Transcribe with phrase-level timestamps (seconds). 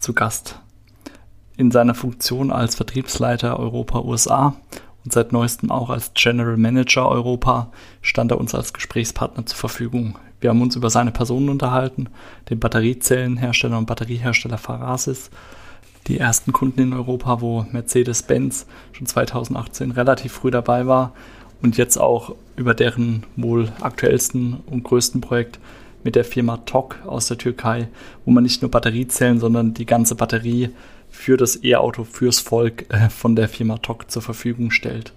[0.00, 0.58] zu Gast.
[1.56, 4.56] In seiner Funktion als Vertriebsleiter Europa USA
[5.04, 7.70] und seit neuestem auch als General Manager Europa
[8.02, 10.18] stand er uns als Gesprächspartner zur Verfügung.
[10.40, 12.08] Wir haben uns über seine Person unterhalten,
[12.48, 15.30] den Batteriezellenhersteller und Batteriehersteller Farasis,
[16.06, 21.12] die ersten Kunden in Europa, wo Mercedes-Benz schon 2018 relativ früh dabei war
[21.60, 25.58] und jetzt auch über deren wohl aktuellsten und größten Projekt
[26.02, 27.88] mit der Firma TOC aus der Türkei,
[28.24, 30.70] wo man nicht nur Batteriezellen, sondern die ganze Batterie
[31.10, 35.12] für das E-Auto, fürs Volk äh, von der Firma TOC zur Verfügung stellt.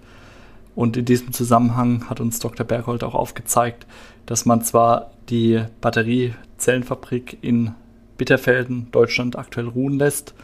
[0.74, 2.66] Und in diesem Zusammenhang hat uns Dr.
[2.66, 3.86] Berghold auch aufgezeigt,
[4.26, 7.74] dass man zwar die Batteriezellenfabrik in
[8.16, 10.34] Bitterfelden, Deutschland, aktuell ruhen lässt,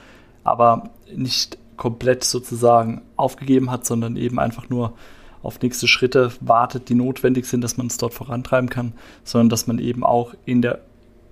[0.44, 4.94] aber nicht komplett sozusagen aufgegeben hat, sondern eben einfach nur
[5.42, 8.92] auf nächste Schritte wartet, die notwendig sind, dass man es dort vorantreiben kann,
[9.24, 10.80] sondern dass man eben auch in der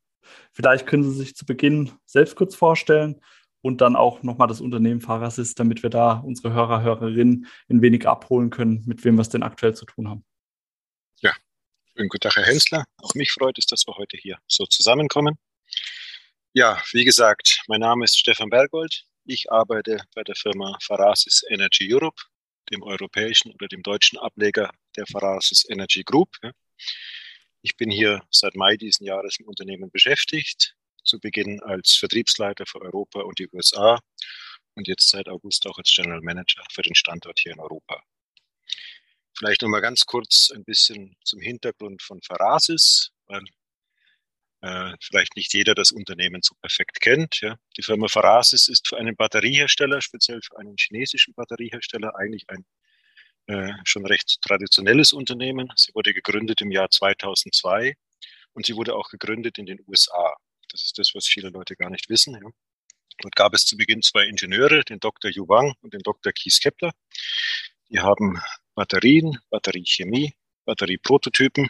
[0.51, 3.21] Vielleicht können Sie sich zu Beginn selbst kurz vorstellen
[3.63, 8.05] und dann auch nochmal das Unternehmen Farasis, damit wir da unsere Hörer, Hörerinnen ein wenig
[8.05, 10.25] abholen können, mit wem wir es denn aktuell zu tun haben.
[11.21, 11.33] Ja,
[11.95, 12.83] schönen guten Tag, Herr Hensler.
[13.01, 15.37] Auch mich freut es, dass wir heute hier so zusammenkommen.
[16.51, 19.05] Ja, wie gesagt, mein Name ist Stefan Bergold.
[19.23, 22.21] Ich arbeite bei der Firma Farasis Energy Europe,
[22.69, 26.35] dem europäischen oder dem deutschen Ableger der Farasis Energy Group.
[27.61, 32.81] Ich bin hier seit Mai diesen Jahres im Unternehmen beschäftigt, zu Beginn als Vertriebsleiter für
[32.81, 33.99] Europa und die USA
[34.75, 38.01] und jetzt seit August auch als General Manager für den Standort hier in Europa.
[39.37, 43.43] Vielleicht noch mal ganz kurz ein bisschen zum Hintergrund von Farasis, weil
[44.61, 47.41] äh, vielleicht nicht jeder das Unternehmen so perfekt kennt.
[47.41, 47.57] Ja.
[47.77, 52.65] Die Firma Farasis ist für einen Batteriehersteller, speziell für einen chinesischen Batteriehersteller, eigentlich ein
[53.47, 55.67] äh, schon recht traditionelles Unternehmen.
[55.75, 57.95] Sie wurde gegründet im Jahr 2002
[58.53, 60.33] und sie wurde auch gegründet in den USA.
[60.73, 62.33] Das ist das, was viele Leute gar nicht wissen.
[62.33, 62.49] Ja.
[63.19, 65.29] Dort gab es zu Beginn zwei Ingenieure, den Dr.
[65.31, 66.33] Yu Wang und den Dr.
[66.33, 66.91] Kies Kepler.
[67.89, 68.41] Die haben
[68.73, 70.33] Batterien, Batteriechemie,
[70.65, 71.69] Batterieprototypen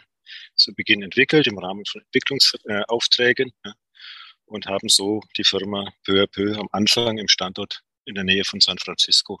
[0.56, 3.74] zu Beginn entwickelt im Rahmen von Entwicklungsaufträgen ja,
[4.46, 8.44] und haben so die Firma peu à peu am Anfang im Standort in der Nähe
[8.44, 9.38] von San Francisco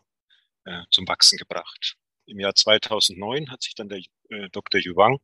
[0.64, 1.96] äh, zum Wachsen gebracht.
[2.26, 4.78] Im Jahr 2009 hat sich dann der äh, Dr.
[4.80, 5.20] Yu Wang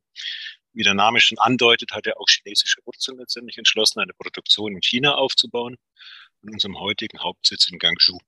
[0.73, 4.81] wie der Name schon andeutet, hat er auch chinesische Wurzeln letztendlich entschlossen, eine Produktion in
[4.81, 5.77] China aufzubauen,
[6.43, 8.19] in unserem heutigen Hauptsitz in Guangzhou.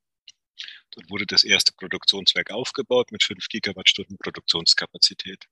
[0.92, 5.48] Dort wurde das erste Produktionswerk aufgebaut mit 5 Gigawattstunden Produktionskapazität.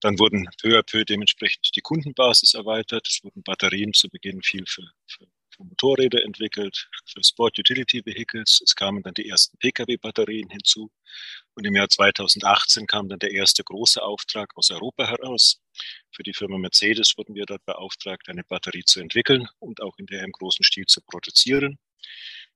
[0.00, 3.08] Dann wurden peu à peu dementsprechend die Kundenbasis erweitert.
[3.08, 5.26] Es wurden Batterien zu Beginn viel für, für,
[5.62, 8.60] für Motorräder entwickelt, für Sport Utility Vehicles.
[8.64, 10.90] Es kamen dann die ersten Pkw-Batterien hinzu.
[11.54, 15.60] Und im Jahr 2018 kam dann der erste große Auftrag aus Europa heraus.
[16.10, 20.06] Für die Firma Mercedes wurden wir dort beauftragt, eine Batterie zu entwickeln und auch in
[20.06, 21.78] der im großen Stil zu produzieren.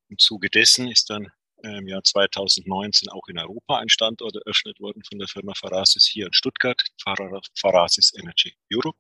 [0.09, 1.31] Im Zuge dessen ist dann
[1.63, 6.07] äh, im Jahr 2019 auch in Europa ein Standort eröffnet worden von der Firma Farasis
[6.07, 6.83] hier in Stuttgart,
[7.55, 8.99] Farasis Energy Europe.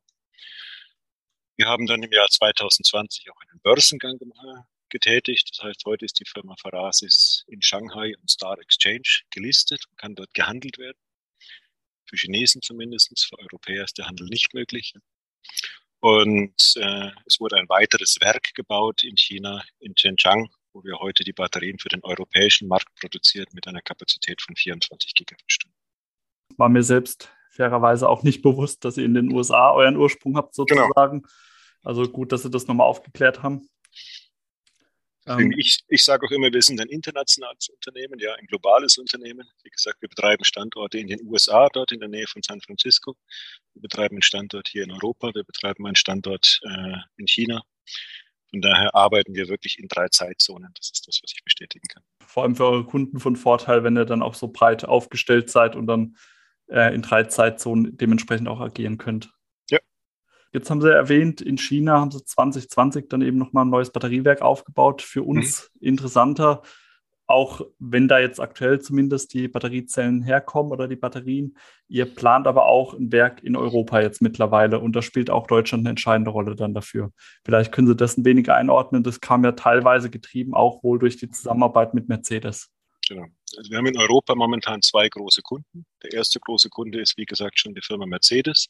[1.56, 4.19] Wir haben dann im Jahr 2020 auch einen Börsengang
[4.91, 5.50] getätigt.
[5.53, 10.14] Das heißt, heute ist die Firma Farasis in Shanghai und Star Exchange gelistet und kann
[10.14, 10.99] dort gehandelt werden.
[12.05, 14.94] Für Chinesen zumindest, für Europäer ist der Handel nicht möglich.
[16.00, 21.25] Und äh, es wurde ein weiteres Werk gebaut in China, in Zhenjiang, wo wir heute
[21.25, 25.76] die Batterien für den europäischen Markt produzieren mit einer Kapazität von 24 Gigawattstunden.
[26.58, 30.55] War mir selbst fairerweise auch nicht bewusst, dass ihr in den USA euren Ursprung habt,
[30.55, 30.82] genau.
[30.82, 31.23] sozusagen.
[31.23, 31.32] Genau.
[31.82, 33.69] Also gut, dass Sie das nochmal aufgeklärt haben.
[35.26, 39.47] Ähm, ich, ich sage auch immer, wir sind ein internationales Unternehmen, ja, ein globales Unternehmen.
[39.64, 43.17] Wie gesagt, wir betreiben Standorte in den USA, dort in der Nähe von San Francisco.
[43.75, 45.35] Wir betreiben einen Standort hier in Europa.
[45.35, 47.62] Wir betreiben einen Standort äh, in China.
[48.50, 50.70] Von daher arbeiten wir wirklich in drei Zeitzonen.
[50.76, 52.05] Das ist das, was ich bestätigen kann.
[52.25, 55.75] Vor allem für eure Kunden von Vorteil, wenn ihr dann auch so breit aufgestellt seid
[55.75, 56.17] und dann
[56.68, 59.32] äh, in drei Zeitzonen dementsprechend auch agieren könnt.
[59.70, 59.78] Ja.
[60.52, 64.42] Jetzt haben Sie erwähnt, in China haben Sie 2020 dann eben nochmal ein neues Batteriewerk
[64.42, 65.02] aufgebaut.
[65.02, 65.88] Für uns mhm.
[65.88, 66.62] interessanter,
[67.26, 71.56] auch wenn da jetzt aktuell zumindest die Batteriezellen herkommen oder die Batterien.
[71.88, 75.82] Ihr plant aber auch ein Werk in Europa jetzt mittlerweile und da spielt auch Deutschland
[75.82, 77.10] eine entscheidende Rolle dann dafür.
[77.44, 79.02] Vielleicht können Sie das ein wenig einordnen.
[79.02, 82.70] Das kam ja teilweise getrieben auch wohl durch die Zusammenarbeit mit Mercedes.
[83.08, 83.26] Genau.
[83.56, 85.87] Also wir haben in Europa momentan zwei große Kunden.
[86.03, 88.67] Der erste große Kunde ist, wie gesagt, schon die Firma Mercedes,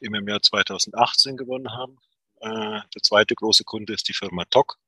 [0.00, 1.98] die wir im Jahr 2018 gewonnen haben.
[2.40, 4.78] Äh, der zweite große Kunde ist die Firma TOC,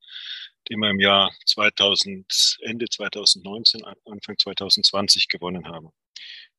[0.69, 5.91] die wir im Jahr 2000, Ende 2019, Anfang 2020 gewonnen haben.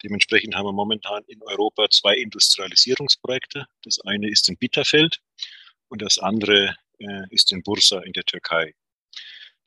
[0.03, 3.65] Dementsprechend haben wir momentan in Europa zwei Industrialisierungsprojekte.
[3.81, 5.19] Das eine ist in Bitterfeld
[5.87, 8.75] und das andere äh, ist in Bursa in der Türkei.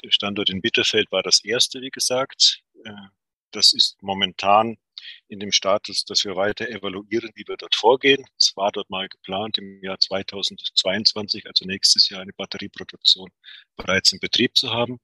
[0.02, 2.62] Der Standort in Bitterfeld war das erste, wie gesagt.
[2.84, 2.90] Äh,
[3.52, 4.76] das ist momentan
[5.28, 8.24] in dem Status, dass wir weiter evaluieren, wie wir dort vorgehen.
[8.38, 13.30] Es war dort mal geplant, im Jahr 2022, also nächstes Jahr, eine Batterieproduktion
[13.76, 14.98] bereits in Betrieb zu haben.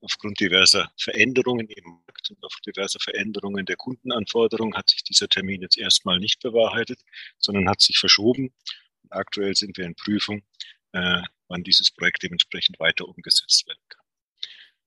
[0.00, 5.62] Aufgrund diverser Veränderungen im Markt und auf diverser Veränderungen der Kundenanforderungen hat sich dieser Termin
[5.62, 7.00] jetzt erstmal nicht bewahrheitet,
[7.38, 8.52] sondern hat sich verschoben.
[9.10, 10.42] aktuell sind wir in Prüfung,
[10.92, 14.01] äh, wann dieses Projekt dementsprechend weiter umgesetzt werden kann.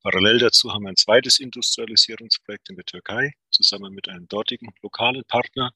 [0.06, 5.24] Parallel dazu haben wir ein zweites Industrialisierungsprojekt in der Türkei zusammen mit einem dortigen lokalen
[5.28, 5.72] Partner.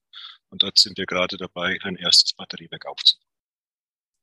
[0.49, 3.25] Und dort sind wir gerade dabei, ein erstes Batteriewerk aufzubauen.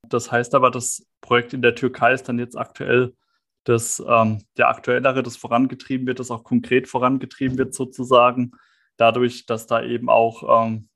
[0.04, 3.16] Das heißt aber, das Projekt in der Türkei ist dann jetzt aktuell
[3.64, 8.52] das, ähm, der aktuellere, das vorangetrieben wird, das auch konkret vorangetrieben wird sozusagen,
[8.96, 10.88] dadurch, dass da eben auch ähm,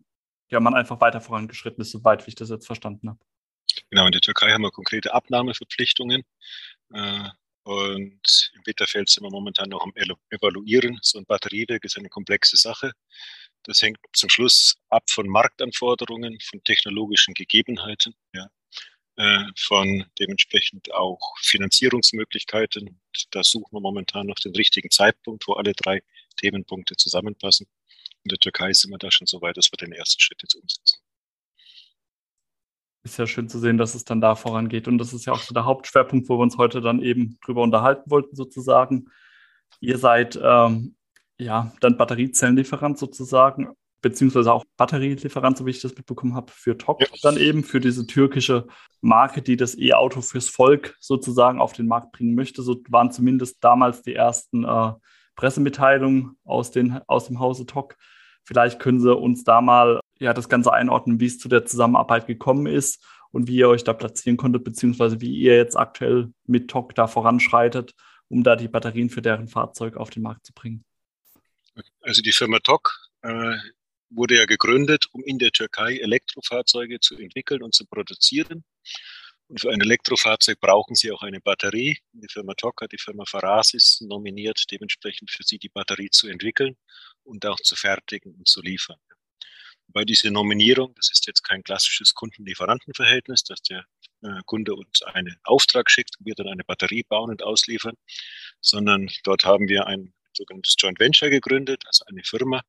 [0.51, 3.19] ja, man einfach weiter vorangeschritten ist, soweit wie ich das jetzt verstanden habe.
[3.91, 6.23] Genau, in der Türkei haben wir konkrete Abnahmeverpflichtungen.
[6.95, 7.29] Äh,
[7.71, 9.93] und im Bitterfeld sind wir momentan noch am
[10.31, 10.99] Evaluieren.
[11.03, 12.91] So ein Batteriewerk ist eine komplexe Sache.
[13.63, 18.49] Das hängt zum Schluss ab von Marktanforderungen, von technologischen Gegebenheiten, ja,
[19.17, 23.01] äh, von dementsprechend auch Finanzierungsmöglichkeiten.
[23.31, 26.03] Da suchen wir momentan noch den richtigen Zeitpunkt, wo alle drei
[26.41, 27.69] Themenpunkte zusammenpassen.
[28.25, 30.57] In der Türkei sind wir da schon so weit, dass wir den ersten Schritt jetzt
[30.57, 30.99] umsetzen
[33.03, 34.89] ist ja schön zu sehen, dass es dann da vorangeht.
[34.89, 37.63] Und das ist ja auch so der Hauptschwerpunkt, wo wir uns heute dann eben drüber
[37.63, 39.07] unterhalten wollten, sozusagen.
[39.81, 40.95] Ihr seid ähm,
[41.39, 43.71] ja dann Batteriezellenlieferant sozusagen,
[44.03, 47.07] beziehungsweise auch Batterielieferant, so wie ich das mitbekommen habe, für TOC ja.
[47.23, 48.67] dann eben, für diese türkische
[49.01, 52.63] Marke, die das E-Auto fürs Volk sozusagen auf den Markt bringen möchte.
[52.63, 54.93] So waren zumindest damals die ersten äh,
[55.37, 57.97] Pressemitteilungen aus, den, aus dem Hause TOC.
[58.45, 62.27] Vielleicht können Sie uns da mal ja, das Ganze einordnen, wie es zu der Zusammenarbeit
[62.27, 66.69] gekommen ist und wie ihr euch da platzieren konntet, beziehungsweise wie ihr jetzt aktuell mit
[66.69, 67.95] TOC da voranschreitet,
[68.29, 70.85] um da die Batterien für deren Fahrzeug auf den Markt zu bringen.
[72.01, 72.91] Also die Firma TOC
[73.23, 73.57] äh,
[74.11, 78.65] wurde ja gegründet, um in der Türkei Elektrofahrzeuge zu entwickeln und zu produzieren.
[79.51, 81.99] Und für ein Elektrofahrzeug brauchen sie auch eine Batterie.
[82.13, 86.77] Die Firma TOC hat die Firma Farasis nominiert, dementsprechend für sie die Batterie zu entwickeln
[87.25, 88.99] und auch zu fertigen und zu liefern
[89.93, 93.85] bei dieser Nominierung, das ist jetzt kein klassisches Kunden-Lieferanten-Verhältnis, dass der
[94.23, 97.95] äh, Kunde uns einen Auftrag schickt und wir dann eine Batterie bauen und ausliefern,
[98.61, 102.63] sondern dort haben wir ein sogenanntes Joint Venture gegründet, also eine Firma,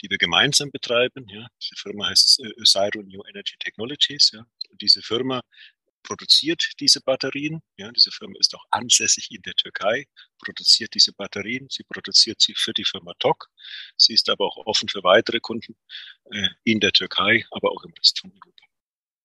[0.00, 1.26] die wir gemeinsam betreiben.
[1.28, 1.46] Ja.
[1.62, 4.30] Diese Firma heißt äh, New Energy Technologies.
[4.32, 4.46] Ja.
[4.70, 5.42] Und diese Firma
[6.04, 7.60] produziert diese Batterien.
[7.76, 10.06] Ja, diese Firma ist auch ansässig in der Türkei,
[10.38, 11.66] produziert diese Batterien.
[11.70, 13.48] Sie produziert sie für die Firma TOC.
[13.96, 15.74] Sie ist aber auch offen für weitere Kunden
[16.30, 18.64] äh, in der Türkei, aber auch im Rest von Europa.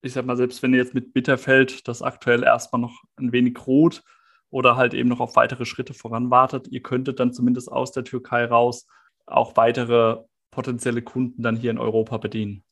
[0.01, 3.57] Ich sag mal, selbst wenn ihr jetzt mit Bitterfeld das aktuell erstmal noch ein wenig
[3.67, 4.01] rot
[4.49, 8.05] oder halt eben noch auf weitere Schritte voran wartet, ihr könntet dann zumindest aus der
[8.05, 8.87] Türkei raus
[9.25, 12.63] auch weitere potenzielle Kunden dann hier in Europa bedienen.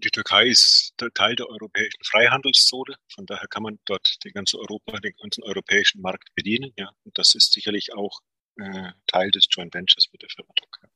[0.00, 4.98] Die Türkei ist Teil der europäischen Freihandelszone, von daher kann man dort den ganzen Europa,
[4.98, 6.72] den ganzen europäischen Markt bedienen.
[6.76, 6.90] Ja.
[7.04, 8.20] Und das ist sicherlich auch
[8.56, 10.88] äh, Teil des Joint Ventures mit der Firma Türkei.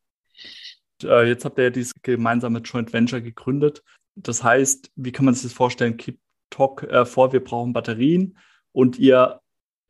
[1.04, 3.82] Äh, jetzt habt ihr ja dieses gemeinsame Joint Venture gegründet.
[4.14, 5.96] Das heißt, wie kann man sich das vorstellen?
[5.96, 6.18] Keep
[6.50, 8.36] Talk äh, vor, wir brauchen Batterien
[8.72, 9.40] und ihr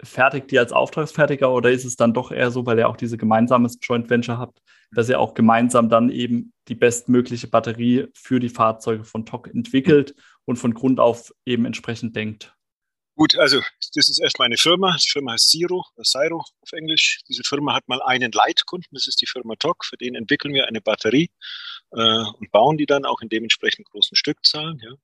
[0.03, 3.17] fertigt die als Auftragsfertiger oder ist es dann doch eher so, weil ihr auch diese
[3.17, 4.61] gemeinsames Joint Venture habt,
[4.95, 10.15] dass ihr auch gemeinsam dann eben die bestmögliche Batterie für die Fahrzeuge von TOC entwickelt
[10.45, 12.55] und von Grund auf eben entsprechend denkt?
[13.15, 13.61] Gut, also
[13.95, 14.97] das ist erstmal eine Firma.
[14.97, 17.21] Die Firma heißt Zero, Syro auf Englisch.
[17.29, 19.85] Diese Firma hat mal einen Leitkunden, das ist die Firma TOC.
[19.85, 21.31] Für den entwickeln wir eine Batterie
[21.93, 24.81] äh, und bauen die dann auch in dementsprechend großen Stückzahlen.
[24.83, 24.95] Ja.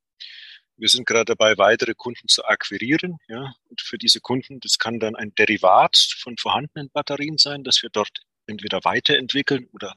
[0.77, 3.19] Wir sind gerade dabei, weitere Kunden zu akquirieren.
[3.29, 3.53] Ja.
[3.69, 7.91] Und für diese Kunden, das kann dann ein Derivat von vorhandenen Batterien sein, das wir
[7.91, 9.95] dort entweder weiterentwickeln oder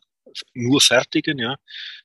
[0.53, 1.39] nur fertigen.
[1.39, 1.55] Ja.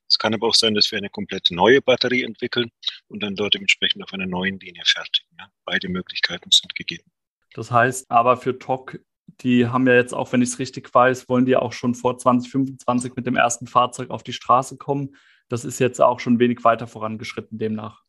[0.09, 2.71] Es kann aber auch sein, dass wir eine komplett neue Batterie entwickeln
[3.09, 5.29] und dann dort dementsprechend auf einer neuen Linie fertigen.
[5.39, 5.49] Ja.
[5.65, 7.11] Beide Möglichkeiten sind gegeben.
[7.55, 9.01] Das heißt aber für TOC,
[9.41, 12.19] die haben ja jetzt auch, wenn ich es richtig weiß, wollen die auch schon vor
[12.19, 15.17] 2025 mit dem ersten Fahrzeug auf die Straße kommen.
[15.49, 18.03] Das ist jetzt auch schon wenig weiter vorangeschritten demnach.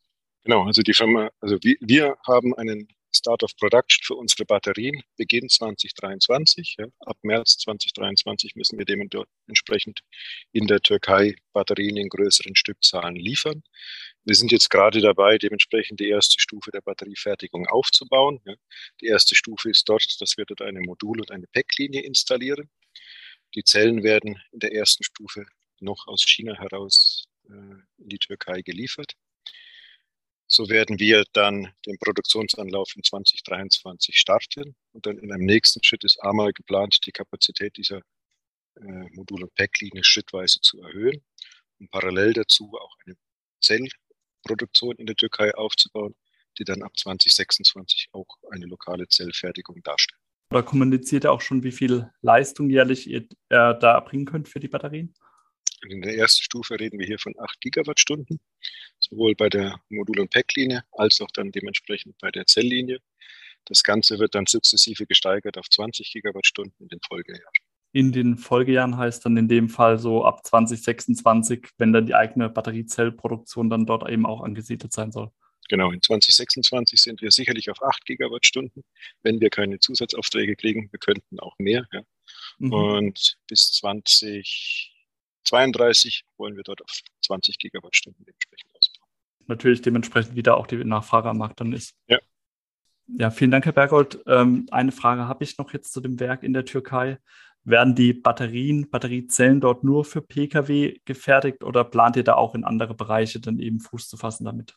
[0.44, 5.04] Genau, also die Firma, also wir, wir haben einen Start of Production für unsere Batterien
[5.18, 6.76] Beginn 2023.
[6.80, 6.86] Ja.
[7.00, 10.02] Ab März 2023 müssen wir dementsprechend
[10.52, 13.64] in der Türkei Batterien in größeren Stückzahlen liefern.
[14.24, 18.40] Wir sind jetzt gerade dabei, dementsprechend die erste Stufe der Batteriefertigung aufzubauen.
[18.46, 18.56] Ja.
[19.02, 22.70] Die erste Stufe ist dort, dass wir dort eine Modul- und eine Packlinie installieren.
[23.56, 25.46] Die Zellen werden in der ersten Stufe
[25.80, 27.54] noch aus China heraus äh,
[27.98, 29.14] in die Türkei geliefert.
[30.48, 36.06] So werden wir dann den Produktionsanlauf in 2023 starten und dann in einem nächsten Schritt
[36.06, 37.98] ist einmal geplant, die Kapazität dieser
[38.78, 41.22] äh, Modul- und Packlinie schrittweise zu erhöhen
[41.80, 43.16] und parallel dazu auch eine
[43.62, 46.16] Zellproduktion in der Türkei aufzubauen,
[46.58, 50.22] die dann ab 2026 auch eine lokale Zellfertigung darstellt.
[50.50, 54.62] Oder kommuniziert ihr auch schon, wie viel Leistung jährlich ihr äh, da erbringen könnt für
[54.62, 55.14] die Batterien?
[55.90, 58.40] In der ersten Stufe reden wir hier von 8 Gigawattstunden,
[59.10, 63.00] sowohl bei der Modul- und Packlinie als auch dann dementsprechend bei der Zelllinie.
[63.66, 67.54] Das Ganze wird dann sukzessive gesteigert auf 20 Gigawattstunden in den Folgejahren.
[67.94, 72.50] In den Folgejahren heißt dann in dem Fall so ab 2026, wenn dann die eigene
[72.50, 75.32] Batteriezellproduktion dann dort eben auch angesiedelt sein soll.
[75.70, 78.84] Genau, in 2026 sind wir sicherlich auf 8 Gigawattstunden,
[79.24, 80.90] wenn wir keine Zusatzaufträge kriegen.
[80.92, 81.86] Wir könnten auch mehr.
[81.92, 82.04] Ja.
[82.60, 82.74] Mhm.
[82.74, 84.94] Und bis 20
[85.48, 88.77] 32 wollen wir dort auf 20 Gigawattstunden dementsprechend ausbauen.
[89.48, 91.96] Natürlich dementsprechend wieder auch die Nachfrage am Markt dann ist.
[92.08, 92.20] Ja.
[93.08, 94.20] Ja, vielen Dank, Herr Bergold.
[94.28, 97.18] Ähm, eine Frage habe ich noch jetzt zu dem Werk in der Türkei.
[97.64, 102.66] Werden die Batterien, Batteriezellen dort nur für Pkw gefertigt oder plant ihr da auch in
[102.66, 104.76] andere Bereiche dann eben Fuß zu fassen damit?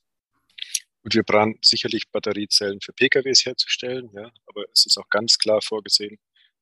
[1.03, 5.61] Und wir planen sicherlich Batteriezellen für PKWs herzustellen, ja, aber es ist auch ganz klar
[5.63, 6.19] vorgesehen,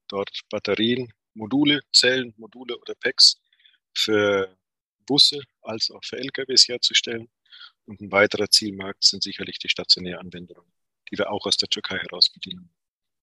[0.07, 3.41] dort Batterien, Module, Zellen, Module oder Packs
[3.95, 4.57] für
[5.07, 7.29] Busse als auch für LKWs herzustellen.
[7.89, 10.71] Und ein weiterer Zielmarkt sind sicherlich die stationären Anwendungen,
[11.11, 12.71] die wir auch aus der Türkei heraus bedienen.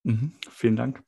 [0.01, 1.03] Mhm, vielen Dank.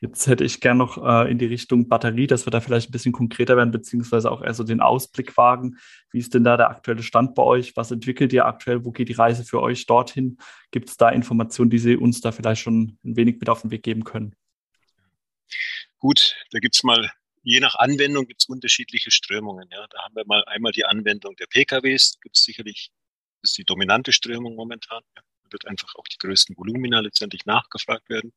[0.00, 2.92] Jetzt hätte ich gerne noch äh, in die Richtung Batterie, dass wir da vielleicht ein
[2.92, 5.76] bisschen konkreter werden, beziehungsweise auch eher so den Ausblick wagen.
[6.10, 7.76] Wie ist denn da der aktuelle Stand bei euch?
[7.76, 8.84] Was entwickelt ihr aktuell?
[8.84, 10.38] Wo geht die Reise für euch dorthin?
[10.72, 13.70] Gibt es da Informationen, die Sie uns da vielleicht schon ein wenig mit auf den
[13.70, 14.34] Weg geben können?
[15.98, 17.10] Gut, da gibt es mal
[17.46, 19.68] je nach Anwendung gibt es unterschiedliche Strömungen.
[19.70, 19.86] Ja.
[19.86, 22.90] Da haben wir mal einmal die Anwendung der PKWs, gibt es sicherlich,
[23.40, 25.02] das ist die dominante Strömung momentan.
[25.16, 25.22] Ja.
[25.44, 28.32] Da wird einfach auch die größten Volumina letztendlich nachgefragt werden.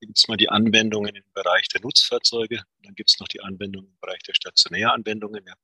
[0.00, 2.62] Da gibt es mal die Anwendungen im Bereich der Nutzfahrzeuge.
[2.84, 5.44] Dann gibt es noch die Anwendungen im Bereich der Stationäranwendungen.
[5.44, 5.54] Ja.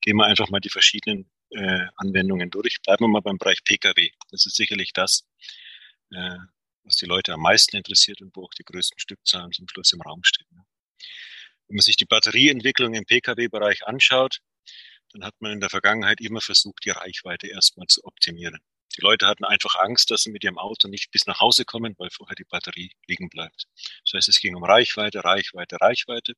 [0.00, 2.80] Gehen wir einfach mal die verschiedenen äh, Anwendungen durch.
[2.82, 4.12] Bleiben wir mal beim Bereich PKW.
[4.30, 5.26] Das ist sicherlich das,
[6.12, 6.38] äh,
[6.84, 10.00] was die Leute am meisten interessiert und wo auch die größten Stückzahlen zum Schluss im
[10.00, 10.46] Raum stehen.
[10.52, 10.64] Ja.
[11.70, 14.40] Wenn man sich die Batterieentwicklung im Pkw-Bereich anschaut,
[15.12, 18.58] dann hat man in der Vergangenheit immer versucht, die Reichweite erstmal zu optimieren.
[18.96, 21.94] Die Leute hatten einfach Angst, dass sie mit ihrem Auto nicht bis nach Hause kommen,
[21.96, 23.68] weil vorher die Batterie liegen bleibt.
[24.04, 26.34] Das heißt, es ging um Reichweite, Reichweite, Reichweite.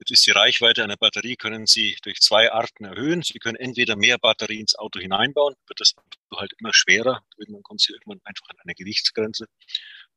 [0.00, 3.22] Jetzt ist die Reichweite einer Batterie, können Sie durch zwei Arten erhöhen.
[3.22, 7.24] Sie können entweder mehr Batterie ins Auto hineinbauen, wird das Auto halt immer schwerer.
[7.36, 9.46] Irgendwann kommt Sie irgendwann einfach an eine Gewichtsgrenze.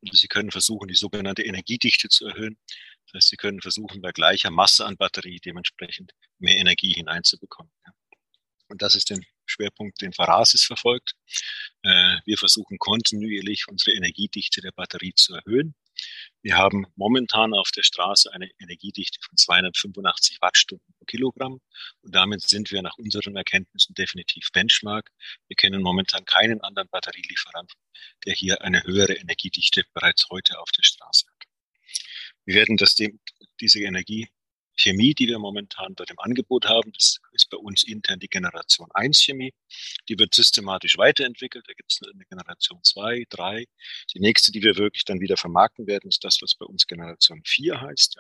[0.01, 2.57] Und Sie können versuchen, die sogenannte Energiedichte zu erhöhen.
[3.07, 7.71] Das heißt, Sie können versuchen, bei gleicher Masse an Batterie dementsprechend mehr Energie hineinzubekommen.
[8.69, 11.15] Und das ist der Schwerpunkt, den Farasis verfolgt.
[11.83, 15.73] Äh, wir versuchen kontinuierlich unsere Energiedichte der Batterie zu erhöhen.
[16.41, 21.59] Wir haben momentan auf der Straße eine Energiedichte von 285 Wattstunden pro Kilogramm
[22.01, 25.11] und damit sind wir nach unseren Erkenntnissen definitiv Benchmark.
[25.47, 27.79] Wir kennen momentan keinen anderen Batterielieferanten,
[28.25, 31.36] der hier eine höhere Energiedichte bereits heute auf der Straße hat.
[32.47, 33.19] Wir werden das dem,
[33.59, 34.29] diese Energie
[34.77, 36.91] Chemie, die wir momentan dort im Angebot haben.
[36.93, 39.53] Das ist bei uns intern die Generation 1 Chemie.
[40.07, 41.65] Die wird systematisch weiterentwickelt.
[41.67, 43.65] Da gibt es eine Generation 2, 3.
[44.13, 47.41] Die nächste, die wir wirklich dann wieder vermarkten werden, ist das, was bei uns Generation
[47.43, 48.17] 4 heißt.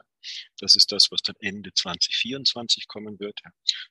[0.59, 3.39] Das ist das, was dann Ende 2024 kommen wird.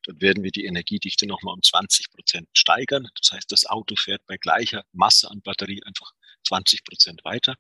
[0.03, 3.09] Dort werden wir die Energiedichte nochmal um 20 Prozent steigern.
[3.21, 6.11] Das heißt, das Auto fährt bei gleicher Masse an Batterie einfach
[6.45, 7.55] 20 Prozent weiter.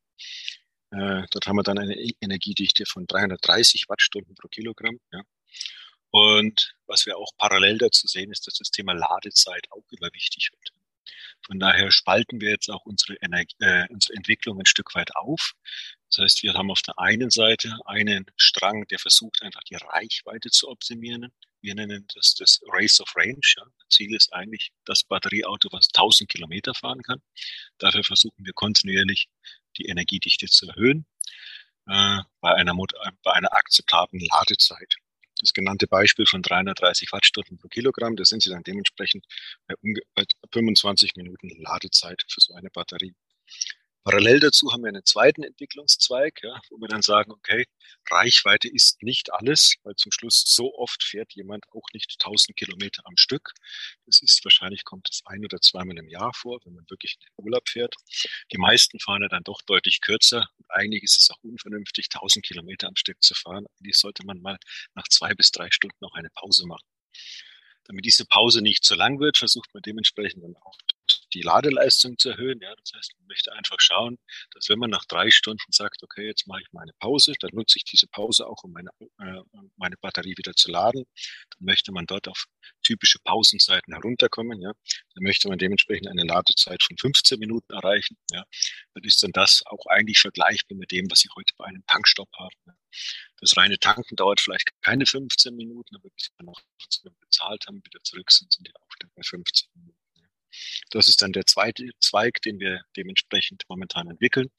[0.90, 5.00] Äh, dort haben wir dann eine e-, Energiedichte von 330 Wattstunden pro Kilogramm.
[5.12, 5.22] Ja.
[6.10, 10.50] Und was wir auch parallel dazu sehen, ist, dass das Thema Ladezeit auch immer wichtig
[10.52, 10.70] wird.
[11.44, 15.52] Von daher spalten wir jetzt auch unsere, Energie, äh, unsere Entwicklung ein Stück weit auf.
[16.10, 20.50] Das heißt, wir haben auf der einen Seite einen Strang, der versucht, einfach die Reichweite
[20.50, 21.32] zu optimieren.
[21.60, 23.40] Wir nennen das das Race of Range.
[23.56, 23.64] Ja.
[23.88, 27.22] Ziel ist eigentlich das Batterieauto, was 1000 Kilometer fahren kann.
[27.78, 29.28] Dafür versuchen wir kontinuierlich
[29.76, 31.06] die Energiedichte zu erhöhen
[31.88, 32.74] äh, bei, einer,
[33.22, 34.96] bei einer akzeptablen Ladezeit.
[35.38, 39.26] Das genannte Beispiel von 330 Wattstunden pro Kilogramm, da sind Sie dann dementsprechend
[39.66, 43.14] bei 25 Minuten Ladezeit für so eine Batterie.
[44.06, 47.66] Parallel dazu haben wir einen zweiten Entwicklungszweig, ja, wo wir dann sagen, okay,
[48.08, 53.02] Reichweite ist nicht alles, weil zum Schluss so oft fährt jemand auch nicht 1000 Kilometer
[53.04, 53.50] am Stück.
[54.04, 57.26] Das ist wahrscheinlich kommt es ein oder zweimal im Jahr vor, wenn man wirklich in
[57.26, 57.96] den Urlaub fährt.
[58.52, 60.48] Die meisten fahren ja dann doch deutlich kürzer.
[60.56, 63.66] Und eigentlich ist es auch unvernünftig, 1000 Kilometer am Stück zu fahren.
[63.80, 64.56] Eigentlich sollte man mal
[64.94, 66.86] nach zwei bis drei Stunden auch eine Pause machen.
[67.82, 70.78] Damit diese Pause nicht zu lang wird, versucht man dementsprechend dann auch
[71.34, 72.60] die Ladeleistung zu erhöhen.
[72.60, 74.18] Ja, das heißt, man möchte einfach schauen,
[74.52, 77.50] dass wenn man nach drei Stunden sagt, okay, jetzt mache ich mal eine Pause, dann
[77.52, 79.42] nutze ich diese Pause auch, um meine, äh,
[79.76, 81.04] meine Batterie wieder zu laden.
[81.50, 82.46] Dann möchte man dort auf
[82.82, 84.60] typische Pausenzeiten herunterkommen.
[84.60, 84.72] Ja,
[85.14, 88.16] dann möchte man dementsprechend eine Ladezeit von 15 Minuten erreichen.
[88.30, 88.44] Ja,
[88.94, 92.30] dann ist dann das auch eigentlich vergleichbar mit dem, was Sie heute bei einem Tankstopp
[92.38, 92.56] haben.
[92.66, 92.74] Ja.
[93.38, 96.60] Das reine Tanken dauert vielleicht keine 15 Minuten, aber bis wir noch
[97.20, 100.05] bezahlt haben, wieder zurück sind, sind die auch bei 15 Minuten.
[100.90, 104.50] Das ist dann der zweite Zweig, den wir dementsprechend momentan entwickeln.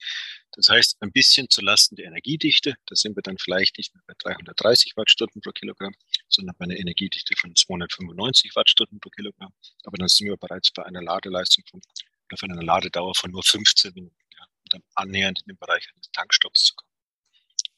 [0.52, 2.74] Das heißt, ein bisschen zu Lasten der Energiedichte.
[2.86, 5.94] Da sind wir dann vielleicht nicht mehr bei 330 Wattstunden pro Kilogramm,
[6.28, 9.52] sondern bei einer Energiedichte von 295 Wattstunden pro Kilogramm.
[9.84, 11.80] Aber dann sind wir bereits bei einer Ladeleistung von,
[12.28, 15.88] oder von einer Ladedauer von nur 15 Minuten, ja, um dann annähernd in den Bereich
[15.94, 16.90] eines Tankstopps zu kommen.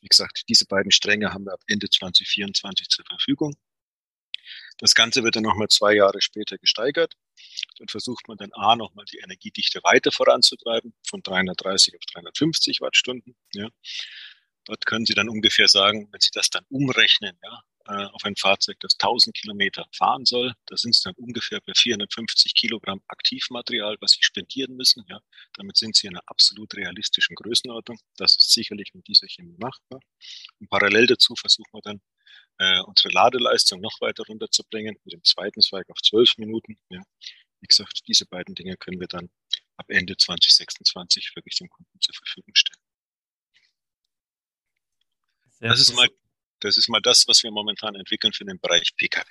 [0.01, 3.55] Wie gesagt, diese beiden Stränge haben wir ab Ende 2024 zur Verfügung.
[4.79, 7.15] Das Ganze wird dann nochmal zwei Jahre später gesteigert.
[7.81, 13.35] Dann versucht man dann A nochmal die Energiedichte weiter voranzutreiben, von 330 auf 350 Wattstunden.
[13.55, 13.69] Ja.
[14.67, 18.37] Dort können Sie dann ungefähr sagen, wenn Sie das dann umrechnen, ja, äh, auf ein
[18.37, 23.97] Fahrzeug, das 1000 Kilometer fahren soll, da sind es dann ungefähr bei 450 Kilogramm Aktivmaterial,
[24.01, 25.05] was Sie spendieren müssen.
[25.09, 25.21] Ja.
[25.55, 27.99] Damit sind Sie in einer absolut realistischen Größenordnung.
[28.19, 30.01] Das ist sicherlich mit dieser Chemie machbar.
[30.59, 32.03] Und parallel dazu versuchen wir dann
[32.59, 36.79] äh, unsere Ladeleistung noch weiter runterzubringen, mit dem zweiten Zweig auf zwölf Minuten.
[36.91, 37.03] Ja.
[37.61, 39.31] Wie gesagt, diese beiden Dinge können wir dann
[39.77, 42.83] ab Ende 2026 wirklich dem Kunden zur Verfügung stellen.
[45.61, 46.09] das ist, mal,
[46.61, 49.25] das ist mal das, was wir momentan entwickeln für den Bereich Pkw.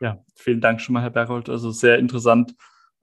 [0.00, 1.48] Ja, vielen Dank schon mal, Herr Berghold.
[1.48, 2.54] Also sehr interessant,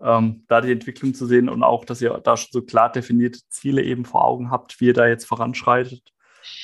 [0.01, 3.39] ähm, da die Entwicklung zu sehen und auch, dass ihr da schon so klar definierte
[3.49, 6.13] Ziele eben vor Augen habt, wie ihr da jetzt voranschreitet.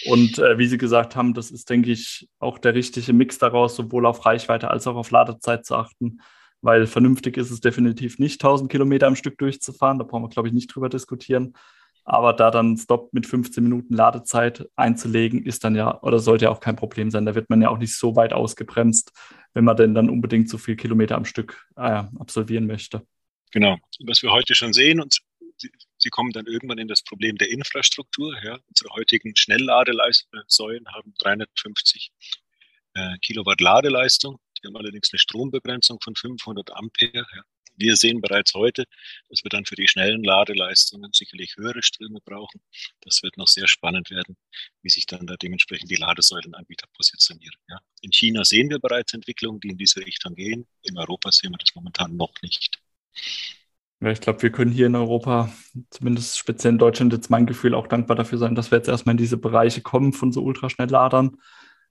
[0.05, 3.75] Und äh, wie Sie gesagt haben, das ist, denke ich, auch der richtige Mix daraus,
[3.75, 6.19] sowohl auf Reichweite als auch auf Ladezeit zu achten,
[6.61, 9.99] weil vernünftig ist es definitiv nicht, 1000 Kilometer am Stück durchzufahren.
[9.99, 11.53] Da brauchen wir, glaube ich, nicht drüber diskutieren.
[12.03, 16.51] Aber da dann Stop mit 15 Minuten Ladezeit einzulegen, ist dann ja oder sollte ja
[16.51, 17.25] auch kein Problem sein.
[17.25, 19.11] Da wird man ja auch nicht so weit ausgebremst,
[19.53, 23.05] wenn man denn dann unbedingt so viel Kilometer am Stück äh, absolvieren möchte.
[23.51, 23.77] Genau.
[24.05, 25.19] Was wir heute schon sehen und
[25.97, 28.33] Sie kommen dann irgendwann in das Problem der Infrastruktur.
[28.43, 28.57] Ja.
[28.69, 32.11] Unsere heutigen Schnellladesäulen haben 350
[32.93, 34.39] äh, Kilowatt Ladeleistung.
[34.61, 37.25] Die haben allerdings eine Strombegrenzung von 500 Ampere.
[37.35, 37.43] Ja.
[37.75, 38.83] Wir sehen bereits heute,
[39.29, 42.59] dass wir dann für die schnellen Ladeleistungen sicherlich höhere Ströme brauchen.
[43.01, 44.35] Das wird noch sehr spannend werden,
[44.81, 47.55] wie sich dann da dementsprechend die Ladesäulenanbieter positionieren.
[47.69, 47.79] Ja.
[48.01, 50.67] In China sehen wir bereits Entwicklungen, die in diese Richtung gehen.
[50.83, 52.79] In Europa sehen wir das momentan noch nicht.
[54.01, 55.53] Ja, ich glaube, wir können hier in Europa,
[55.89, 59.13] zumindest speziell in Deutschland, jetzt mein Gefühl auch dankbar dafür sein, dass wir jetzt erstmal
[59.13, 61.37] in diese Bereiche kommen von so Ultraschnellladern,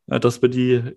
[0.07, 0.97] äh, dass wir die,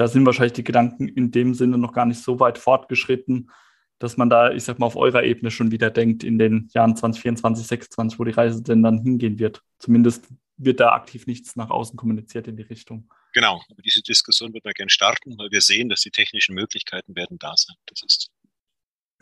[0.00, 3.50] da sind wahrscheinlich die Gedanken in dem Sinne noch gar nicht so weit fortgeschritten,
[3.98, 6.96] dass man da, ich sag mal, auf eurer Ebene schon wieder denkt in den Jahren
[6.96, 9.62] 2024, 2026, wo die Reise denn dann hingehen wird.
[9.78, 13.12] Zumindest wird da aktiv nichts nach außen kommuniziert in die Richtung.
[13.34, 17.14] Genau, aber diese Diskussion wird man gerne starten, weil wir sehen, dass die technischen Möglichkeiten
[17.14, 17.76] werden da sein.
[17.84, 18.30] Das ist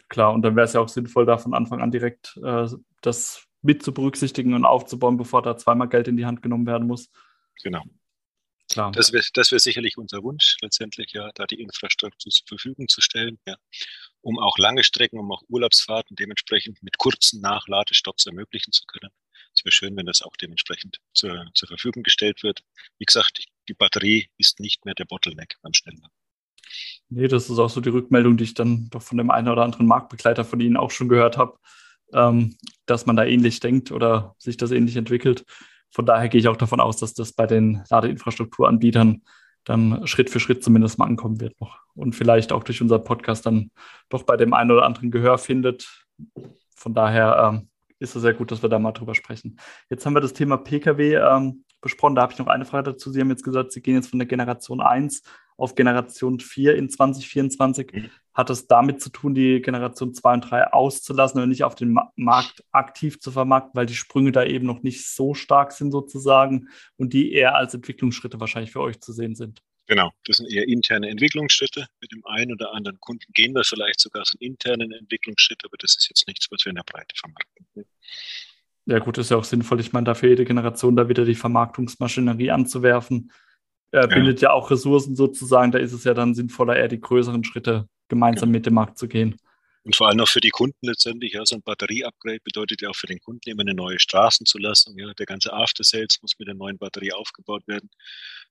[0.08, 0.32] klar.
[0.32, 2.68] Und dann wäre es ja auch sinnvoll, da von Anfang an direkt äh,
[3.02, 6.86] das mit zu berücksichtigen und aufzubauen, bevor da zweimal Geld in die Hand genommen werden
[6.86, 7.10] muss.
[7.64, 7.82] Genau.
[8.78, 8.92] Klar.
[8.92, 13.40] Das wäre wär sicherlich unser Wunsch, letztendlich ja, da die Infrastruktur zur Verfügung zu stellen,
[13.44, 13.56] ja,
[14.20, 19.10] um auch lange Strecken, um auch Urlaubsfahrten dementsprechend mit kurzen Nachladestopps ermöglichen zu können.
[19.52, 22.62] Es wäre schön, wenn das auch dementsprechend zur, zur Verfügung gestellt wird.
[22.98, 26.12] Wie gesagt, die Batterie ist nicht mehr der Bottleneck beim Schnellladen.
[27.08, 29.62] Nee, das ist auch so die Rückmeldung, die ich dann doch von dem einen oder
[29.62, 31.58] anderen Marktbegleiter von Ihnen auch schon gehört habe,
[32.12, 35.44] ähm, dass man da ähnlich denkt oder sich das ähnlich entwickelt.
[35.90, 39.22] Von daher gehe ich auch davon aus, dass das bei den Ladeinfrastrukturanbietern
[39.64, 43.44] dann Schritt für Schritt zumindest mal ankommen wird noch und vielleicht auch durch unseren Podcast
[43.44, 43.70] dann
[44.08, 46.06] doch bei dem einen oder anderen Gehör findet.
[46.74, 49.58] Von daher ähm, ist es sehr gut, dass wir da mal drüber sprechen.
[49.90, 52.14] Jetzt haben wir das Thema Pkw ähm, besprochen.
[52.14, 53.10] Da habe ich noch eine Frage dazu.
[53.10, 55.22] Sie haben jetzt gesagt, Sie gehen jetzt von der Generation 1
[55.58, 57.92] auf Generation 4 in 2024.
[57.92, 58.10] Mhm.
[58.32, 61.98] Hat das damit zu tun, die Generation 2 und 3 auszulassen und nicht auf den
[62.14, 66.68] Markt aktiv zu vermarkten, weil die Sprünge da eben noch nicht so stark sind sozusagen
[66.96, 69.60] und die eher als Entwicklungsschritte wahrscheinlich für euch zu sehen sind?
[69.88, 71.86] Genau, das sind eher interne Entwicklungsschritte.
[72.00, 75.76] Mit dem einen oder anderen Kunden gehen wir vielleicht sogar so einen internen Entwicklungsschritt, aber
[75.78, 77.66] das ist jetzt nichts, was wir in der Breite vermarkten.
[78.86, 79.80] Ja gut, ist ja auch sinnvoll.
[79.80, 83.32] Ich meine, dafür jede Generation da wieder die Vermarktungsmaschinerie anzuwerfen,
[83.92, 84.48] äh, bindet ja.
[84.48, 85.72] ja auch Ressourcen sozusagen.
[85.72, 88.52] Da ist es ja dann sinnvoller, eher die größeren Schritte gemeinsam ja.
[88.52, 89.36] mit dem Markt zu gehen.
[89.84, 92.96] Und vor allem auch für die Kunden letztendlich, ja, so ein Batterie-Upgrade bedeutet ja auch
[92.96, 94.98] für den Kunden immer eine neue Straßenzulassung.
[94.98, 97.88] Ja, der ganze After-Sales muss mit der neuen Batterie aufgebaut werden.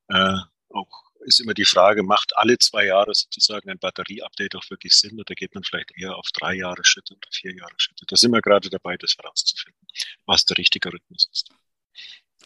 [0.08, 0.38] Äh,
[0.70, 5.20] auch ist immer die Frage, macht alle zwei Jahre sozusagen ein Batterie-Update auch wirklich Sinn
[5.20, 8.06] oder geht man vielleicht eher auf drei Jahre Schritte oder vier Jahre Schritte?
[8.08, 9.88] Da sind wir gerade dabei, das herauszufinden,
[10.26, 11.50] was der richtige Rhythmus ist.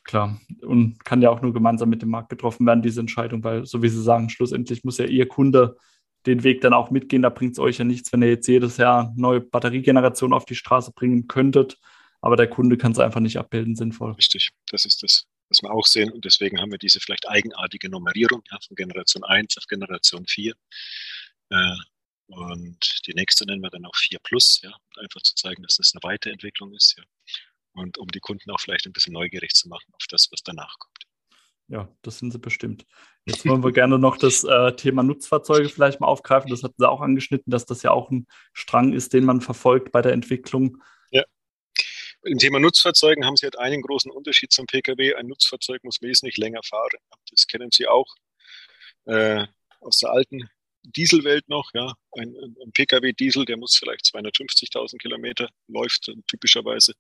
[0.04, 3.66] Klar, und kann ja auch nur gemeinsam mit dem Markt getroffen werden, diese Entscheidung, weil,
[3.66, 5.78] so wie Sie sagen, schlussendlich muss ja Ihr Kunde
[6.26, 7.22] den Weg dann auch mitgehen.
[7.22, 10.56] Da bringt es euch ja nichts, wenn ihr jetzt jedes Jahr neue Batteriegenerationen auf die
[10.56, 11.78] Straße bringen könntet,
[12.22, 14.12] aber der Kunde kann es einfach nicht abbilden, sinnvoll.
[14.14, 16.12] Richtig, das ist das, was wir auch sehen.
[16.12, 20.54] Und deswegen haben wir diese vielleicht eigenartige Nummerierung ja, von Generation 1 auf Generation 4.
[21.50, 21.76] Äh,
[22.28, 25.94] und die nächste nennen wir dann auch 4 Plus, ja, einfach zu zeigen, dass das
[25.94, 26.96] eine Weiterentwicklung ist.
[26.98, 27.04] Ja
[27.74, 30.78] und um die Kunden auch vielleicht ein bisschen neugierig zu machen auf das, was danach
[30.80, 31.06] kommt.
[31.72, 32.86] Ja, das sind sie bestimmt.
[33.26, 36.50] Jetzt wollen wir gerne noch das äh, Thema Nutzfahrzeuge vielleicht mal aufgreifen.
[36.50, 39.92] Das hatten Sie auch angeschnitten, dass das ja auch ein Strang ist, den man verfolgt
[39.92, 40.84] bei der Entwicklung.
[41.12, 41.24] Ja.
[42.24, 45.16] Im Thema Nutzfahrzeugen haben Sie halt einen großen Unterschied zum Pkw.
[45.16, 47.00] Ein Nutzfahrzeug muss wesentlich länger fahren.
[47.30, 48.14] Das kennen Sie auch
[49.06, 49.48] äh,
[49.80, 50.50] aus der alten
[50.84, 51.72] Dieselwelt noch.
[51.74, 56.94] Ja, ein, ein Pkw-Diesel, der muss vielleicht 250.000 Kilometer läuft typischerweise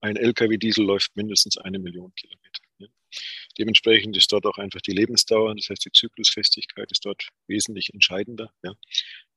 [0.00, 2.62] ein Lkw-Diesel läuft mindestens eine Million Kilometer.
[2.78, 2.88] Ja.
[3.58, 8.52] Dementsprechend ist dort auch einfach die Lebensdauer, das heißt die Zyklusfestigkeit ist dort wesentlich entscheidender.
[8.62, 8.74] Ja.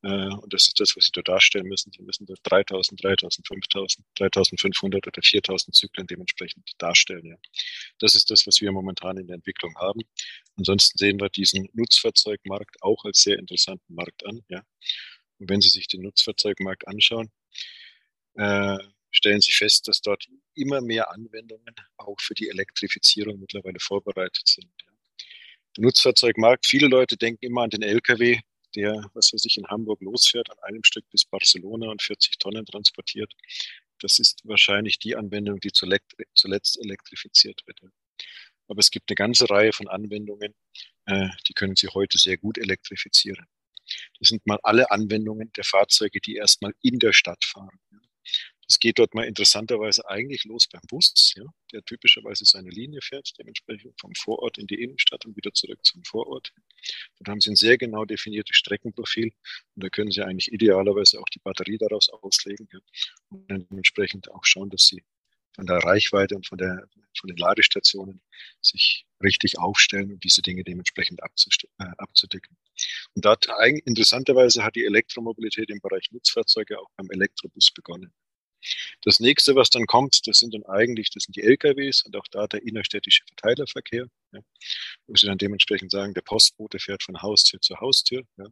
[0.03, 1.91] Äh, und das ist das, was Sie dort darstellen müssen.
[1.91, 7.25] Sie müssen dort 3000, 3000, 5000, 3500 oder 4000 Zyklen dementsprechend darstellen.
[7.25, 7.35] Ja.
[7.99, 10.01] Das ist das, was wir momentan in der Entwicklung haben.
[10.57, 14.43] Ansonsten sehen wir diesen Nutzfahrzeugmarkt auch als sehr interessanten Markt an.
[14.49, 14.63] Ja.
[15.37, 17.31] Und wenn Sie sich den Nutzfahrzeugmarkt anschauen,
[18.35, 18.77] äh,
[19.11, 24.71] stellen Sie fest, dass dort immer mehr Anwendungen auch für die Elektrifizierung mittlerweile vorbereitet sind.
[25.77, 28.39] Der Nutzfahrzeugmarkt, viele Leute denken immer an den Lkw,
[28.75, 32.65] der, was weiß ich, in Hamburg losfährt, an einem Stück bis Barcelona und 40 Tonnen
[32.65, 33.33] transportiert.
[33.99, 37.79] Das ist wahrscheinlich die Anwendung, die zuletzt elektrifiziert wird.
[38.67, 40.53] Aber es gibt eine ganze Reihe von Anwendungen,
[41.05, 43.45] äh, die können Sie heute sehr gut elektrifizieren.
[44.19, 47.79] Das sind mal alle Anwendungen der Fahrzeuge, die erstmal in der Stadt fahren.
[48.69, 53.33] Das geht dort mal interessanterweise eigentlich los beim Bus, ja, der typischerweise seine Linie fährt,
[53.39, 56.53] dementsprechend vom Vorort in die Innenstadt und wieder zurück zum Vorort.
[57.17, 59.33] Dort haben Sie ein sehr genau definiertes Streckenprofil
[59.73, 62.79] und da können Sie eigentlich idealerweise auch die Batterie daraus auslegen ja,
[63.29, 65.03] und dann dementsprechend auch schauen, dass Sie
[65.55, 66.87] von der Reichweite und von, der,
[67.19, 68.21] von den Ladestationen
[68.61, 72.55] sich richtig aufstellen und diese Dinge dementsprechend äh, abzudecken.
[73.15, 73.47] Und dort
[73.85, 78.13] interessanterweise hat die Elektromobilität im Bereich Nutzfahrzeuge auch beim Elektrobus begonnen.
[79.01, 82.27] Das nächste, was dann kommt, das sind dann eigentlich, das sind die LKWs und auch
[82.31, 84.39] da der innerstädtische Verteilerverkehr, ja,
[85.07, 88.45] wo sie dann dementsprechend sagen, der Postbote fährt von Haustür zu Haustür, ja,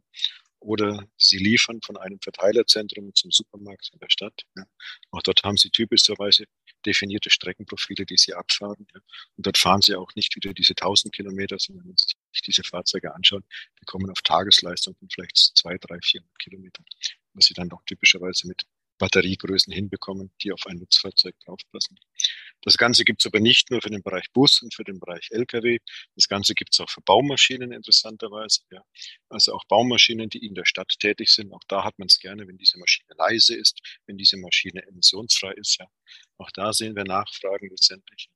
[0.60, 4.42] oder sie liefern von einem Verteilerzentrum zum Supermarkt in der Stadt.
[4.56, 4.64] Ja.
[5.10, 6.44] Auch dort haben sie typischerweise
[6.84, 8.86] definierte Streckenprofile, die sie abfahren.
[8.92, 9.00] Ja.
[9.36, 12.64] Und dort fahren sie auch nicht wieder diese 1000 Kilometer, sondern wenn sie sich diese
[12.64, 13.44] Fahrzeuge anschauen,
[13.80, 16.84] die kommen auf Tagesleistung von vielleicht zwei, drei, 400 Kilometern,
[17.34, 18.66] was sie dann auch typischerweise mit
[18.98, 21.98] Batteriegrößen hinbekommen, die auf ein Nutzfahrzeug draufpassen.
[22.62, 25.28] Das Ganze gibt es aber nicht nur für den Bereich Bus und für den Bereich
[25.30, 25.78] Lkw.
[26.16, 28.62] Das Ganze gibt es auch für Baumaschinen interessanterweise.
[28.70, 28.82] Ja.
[29.28, 31.52] Also auch Baumaschinen, die in der Stadt tätig sind.
[31.52, 35.52] Auch da hat man es gerne, wenn diese Maschine leise ist, wenn diese Maschine emissionsfrei
[35.52, 35.78] ist.
[35.78, 35.86] Ja.
[36.38, 38.28] Auch da sehen wir Nachfragen letztendlich.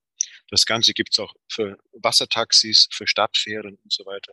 [0.49, 4.33] Das Ganze gibt es auch für Wassertaxis, für Stadtfähren und so weiter.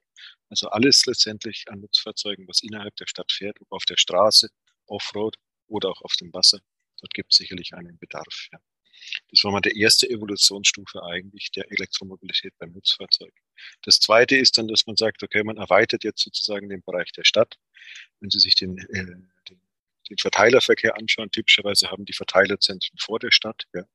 [0.50, 4.50] Also alles letztendlich an Nutzfahrzeugen, was innerhalb der Stadt fährt, ob auf der Straße,
[4.86, 5.38] Offroad
[5.70, 6.60] oder auch auf dem Wasser.
[7.00, 8.50] Dort gibt es sicherlich einen Bedarf.
[8.52, 8.60] Ja.
[9.30, 13.34] Das war mal der erste Evolutionsstufe eigentlich der Elektromobilität beim Nutzfahrzeug.
[13.84, 17.24] Das zweite ist dann, dass man sagt, okay, man erweitert jetzt sozusagen den Bereich der
[17.24, 17.58] Stadt.
[18.20, 19.06] Wenn Sie sich den, äh,
[19.50, 19.62] den,
[20.10, 23.86] den Verteilerverkehr anschauen, typischerweise haben die Verteilerzentren vor der Stadt ja,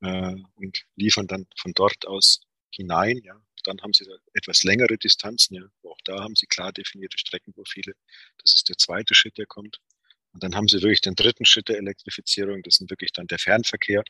[0.00, 3.20] äh, und liefern dann von dort aus hinein.
[3.24, 3.40] Ja.
[3.64, 5.54] Dann haben sie etwas längere Distanzen.
[5.54, 5.62] Ja.
[5.84, 7.94] Auch da haben sie klar definierte Streckenprofile.
[8.38, 9.80] Das ist der zweite Schritt, der kommt.
[10.32, 12.62] Und dann haben sie wirklich den dritten Schritt der Elektrifizierung.
[12.62, 14.02] Das sind wirklich dann der Fernverkehr,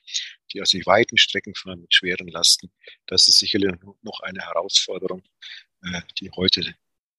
[0.53, 2.71] die also die weiten Strecken fahren mit schweren Lasten.
[3.07, 5.23] Das ist sicherlich noch eine Herausforderung,
[5.83, 6.75] äh, die heute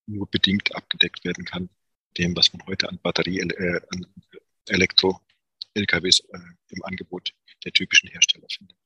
[0.06, 1.70] nur bedingt abgedeckt werden kann,
[2.18, 4.06] dem, was man heute an Batterie, äh, an
[4.68, 6.40] Elektro-LKWs äh,
[6.70, 7.34] im Angebot
[7.66, 8.78] der typischen Hersteller findet.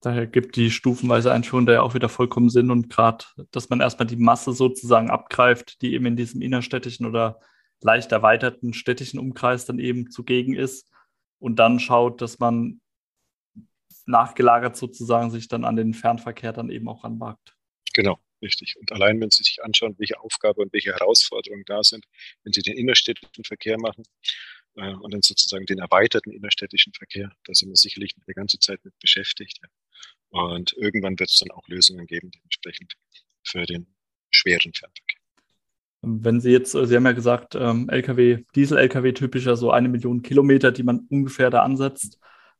[0.00, 3.80] Daher gibt die stufenweise Einführung da ja auch wieder vollkommen Sinn und gerade, dass man
[3.80, 7.40] erstmal die Masse sozusagen abgreift, die eben in diesem innerstädtischen oder
[7.84, 10.90] leicht erweiterten städtischen Umkreis dann eben zugegen ist
[11.38, 12.80] und dann schaut, dass man
[14.06, 17.54] nachgelagert sozusagen sich dann an den Fernverkehr dann eben auch ranwagt.
[17.92, 18.76] Genau, richtig.
[18.80, 22.06] Und allein, wenn Sie sich anschauen, welche Aufgabe und welche Herausforderungen da sind,
[22.42, 24.04] wenn Sie den innerstädtischen Verkehr machen
[24.76, 28.82] äh, und dann sozusagen den erweiterten innerstädtischen Verkehr, da sind wir sicherlich eine ganze Zeit
[28.84, 29.58] mit beschäftigt.
[29.62, 29.68] Ja.
[30.30, 32.94] Und irgendwann wird es dann auch Lösungen geben, dementsprechend
[33.46, 33.94] für den
[34.30, 35.23] schweren Fernverkehr.
[36.06, 40.72] Wenn Sie jetzt, Sie haben ja gesagt, ähm, LKW, Diesel-LKW typischer so eine Million Kilometer,
[40.72, 42.18] die man ungefähr da ansetzt.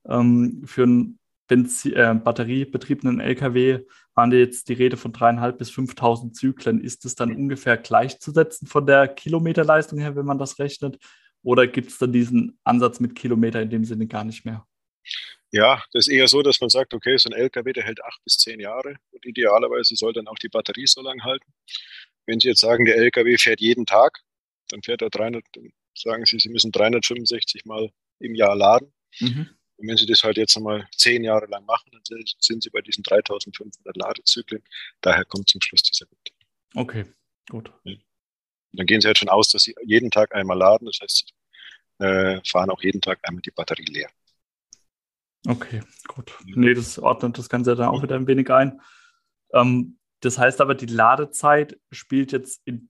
[0.08, 3.80] Ähm, für einen Benzin, äh, batteriebetriebenen LKW
[4.14, 6.80] waren jetzt die Rede von dreieinhalb bis 5.000 Zyklen.
[6.80, 10.98] Ist es dann ungefähr gleichzusetzen von der Kilometerleistung her, wenn man das rechnet?
[11.42, 14.66] Oder gibt es dann diesen Ansatz mit Kilometer in dem Sinne gar nicht mehr?
[15.50, 18.24] Ja, das ist eher so, dass man sagt, okay, so ein LKW, der hält acht
[18.24, 21.52] bis zehn Jahre und idealerweise soll dann auch die Batterie so lang halten.
[22.26, 24.20] Wenn Sie jetzt sagen, der LKW fährt jeden Tag,
[24.68, 25.44] dann fährt er 300,
[25.94, 28.92] sagen Sie, Sie müssen 365 Mal im Jahr laden.
[29.20, 29.48] Mhm.
[29.76, 32.80] Und wenn Sie das halt jetzt einmal zehn Jahre lang machen, dann sind Sie bei
[32.80, 34.62] diesen 3500 Ladezyklen.
[35.00, 36.30] Daher kommt zum Schluss dieser Wert.
[36.74, 37.04] Okay,
[37.50, 37.72] gut.
[37.84, 37.94] Ja.
[38.72, 40.86] Dann gehen Sie halt schon aus, dass Sie jeden Tag einmal laden.
[40.86, 41.26] Das heißt,
[41.98, 44.10] Sie äh, fahren auch jeden Tag einmal die Batterie leer.
[45.46, 46.32] Okay, gut.
[46.46, 48.80] Nee, das ordnet das Ganze dann auch wieder ein wenig ein.
[49.52, 52.88] Ähm, das heißt aber, die Ladezeit spielt jetzt in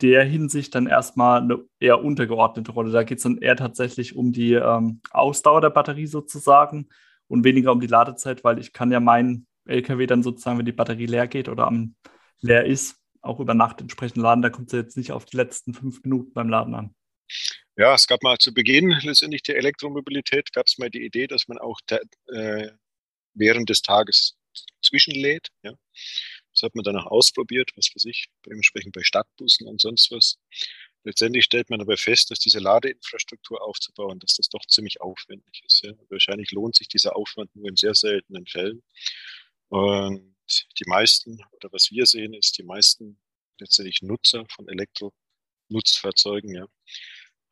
[0.00, 2.92] der Hinsicht dann erstmal eine eher untergeordnete Rolle.
[2.92, 6.88] Da geht es dann eher tatsächlich um die ähm, Ausdauer der Batterie sozusagen
[7.26, 10.72] und weniger um die Ladezeit, weil ich kann ja meinen LKW dann sozusagen, wenn die
[10.72, 11.96] Batterie leer geht oder am
[12.40, 14.42] leer ist, auch über Nacht entsprechend laden.
[14.42, 16.94] Da kommt es jetzt nicht auf die letzten fünf Minuten beim Laden an.
[17.76, 21.48] Ja, es gab mal zu Beginn letztendlich der Elektromobilität, gab es mal die Idee, dass
[21.48, 21.80] man auch
[22.26, 22.70] äh,
[23.34, 24.36] während des Tages
[24.82, 25.48] zwischenlädt.
[25.62, 25.74] Ja.
[26.58, 30.38] Das hat man dann auch ausprobiert, was für sich, dementsprechend bei Stadtbussen und sonst was.
[31.04, 35.84] Letztendlich stellt man aber fest, dass diese Ladeinfrastruktur aufzubauen, dass das doch ziemlich aufwendig ist.
[35.84, 35.92] Ja.
[36.08, 38.82] Wahrscheinlich lohnt sich dieser Aufwand nur in sehr seltenen Fällen.
[39.68, 40.34] Und
[40.80, 43.20] die meisten, oder was wir sehen, ist, die meisten
[43.60, 46.66] letztendlich Nutzer von Elektronutzfahrzeugen, ja,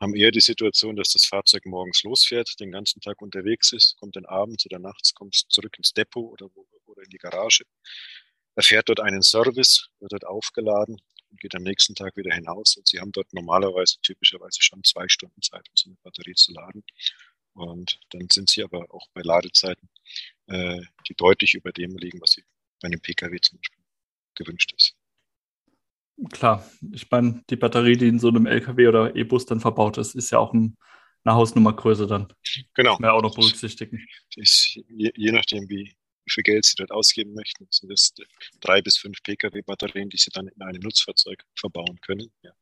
[0.01, 4.17] haben eher die Situation, dass das Fahrzeug morgens losfährt, den ganzen Tag unterwegs ist, kommt
[4.17, 6.51] dann abends oder nachts, kommt zurück ins Depot oder,
[6.87, 7.65] oder in die Garage,
[8.57, 12.77] er fährt dort einen Service, wird dort aufgeladen und geht am nächsten Tag wieder hinaus.
[12.77, 16.53] Und Sie haben dort normalerweise typischerweise schon zwei Stunden Zeit, um so eine Batterie zu
[16.53, 16.83] laden.
[17.53, 19.89] Und dann sind Sie aber auch bei Ladezeiten,
[20.47, 22.45] äh, die deutlich über dem liegen, was Sie
[22.81, 23.83] bei einem Pkw zum Beispiel
[24.35, 24.95] gewünscht ist.
[26.33, 30.15] Klar, ich meine, die Batterie, die in so einem LKW oder E-Bus dann verbaut ist,
[30.15, 30.77] ist ja auch ein
[31.27, 32.29] eine Hausnummergröße dann.
[32.75, 32.99] Genau.
[32.99, 34.07] Mehr auch noch berücksichtigen.
[34.37, 38.15] Ist, je, je, nachdem, wie, wie viel Geld Sie dort ausgeben möchten, sind das
[38.61, 42.33] drei bis fünf Pkw-Batterien, die Sie dann in einem Nutzfahrzeug verbauen können.
[42.43, 42.53] Ja.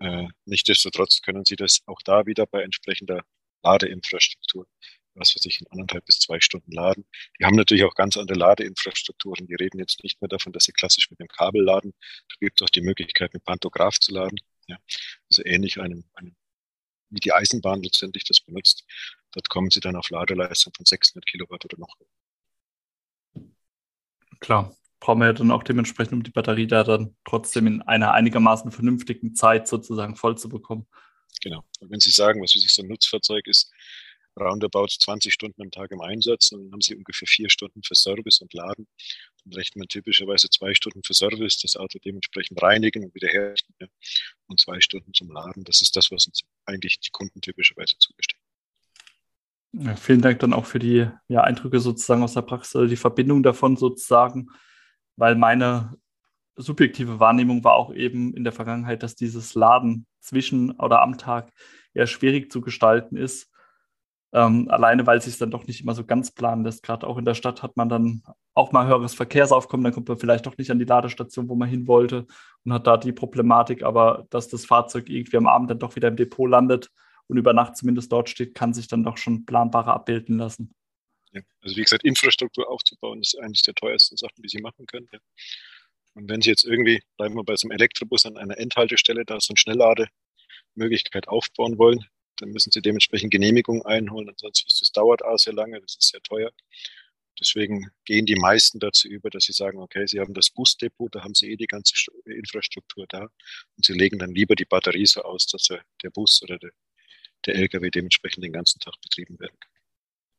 [0.00, 3.24] Äh, nichtsdestotrotz können Sie das auch da wieder bei entsprechender
[3.62, 4.66] Ladeinfrastruktur,
[5.14, 7.06] was weiß ich, in anderthalb bis zwei Stunden laden.
[7.38, 9.46] Die haben natürlich auch ganz andere Ladeinfrastrukturen.
[9.46, 11.94] Die reden jetzt nicht mehr davon, dass sie klassisch mit dem Kabel laden.
[12.28, 14.38] Da gibt es auch die Möglichkeit, mit Pantograph zu laden.
[14.66, 14.78] Ja.
[15.30, 16.36] Also ähnlich einem, einem
[17.10, 18.84] wie die Eisenbahn letztendlich das benutzt.
[19.32, 21.96] Dort kommen sie dann auf Ladeleistung von 600 Kilowatt oder noch.
[24.40, 28.12] Klar, brauchen wir ja dann auch dementsprechend, um die Batterie da dann trotzdem in einer
[28.12, 30.86] einigermaßen vernünftigen Zeit sozusagen voll zu bekommen.
[31.42, 31.64] Genau.
[31.80, 33.70] Und wenn Sie sagen, was für sich so ein Nutzfahrzeug ist,
[34.38, 38.40] roundabout 20 Stunden am Tag im Einsatz, dann haben Sie ungefähr vier Stunden für Service
[38.40, 38.86] und Laden.
[39.44, 43.86] Dann rechnet man typischerweise zwei Stunden für Service, das Auto dementsprechend reinigen und wiederherstellen ja,
[44.46, 45.64] und zwei Stunden zum Laden.
[45.64, 48.33] Das ist das, was uns eigentlich die Kunden typischerweise zugestehen.
[49.76, 53.42] Ja, vielen Dank dann auch für die ja, Eindrücke sozusagen aus der Praxis, die Verbindung
[53.42, 54.48] davon sozusagen,
[55.16, 55.96] weil meine
[56.54, 61.50] subjektive Wahrnehmung war auch eben in der Vergangenheit, dass dieses Laden zwischen oder am Tag
[61.92, 63.50] eher schwierig zu gestalten ist.
[64.32, 66.84] Ähm, alleine, weil es sich dann doch nicht immer so ganz planen lässt.
[66.84, 68.22] Gerade auch in der Stadt hat man dann
[68.54, 71.68] auch mal höheres Verkehrsaufkommen, dann kommt man vielleicht doch nicht an die Ladestation, wo man
[71.68, 72.26] hin wollte
[72.64, 76.08] und hat da die Problematik, aber dass das Fahrzeug irgendwie am Abend dann doch wieder
[76.08, 76.90] im Depot landet
[77.28, 80.74] und über Nacht zumindest dort steht, kann sich dann doch schon planbarer abbilden lassen.
[81.32, 85.08] Ja, also wie gesagt, Infrastruktur aufzubauen ist eines der teuersten Sachen, die Sie machen können.
[85.12, 85.18] Ja.
[86.14, 89.40] Und wenn Sie jetzt irgendwie, bleiben wir bei so einem Elektrobus an einer Endhaltestelle, da
[89.40, 92.04] so eine Schnelllademöglichkeit aufbauen wollen,
[92.36, 96.22] dann müssen Sie dementsprechend Genehmigung einholen, ansonsten das dauert auch sehr lange, das ist sehr
[96.22, 96.50] teuer.
[97.40, 101.24] Deswegen gehen die meisten dazu über, dass sie sagen, okay, sie haben das Busdepot, da
[101.24, 101.94] haben sie eh die ganze
[102.26, 106.58] Infrastruktur da und sie legen dann lieber die Batterie so aus, dass der Bus oder
[106.58, 106.70] der,
[107.46, 109.74] der LKW dementsprechend den ganzen Tag betrieben werden kann